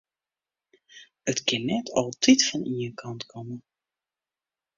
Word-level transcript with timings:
It 1.31 1.39
kin 1.47 1.63
net 1.67 1.87
altyd 1.99 2.41
fan 2.47 2.63
ien 2.73 2.95
kant 3.01 3.23
komme. 3.31 3.57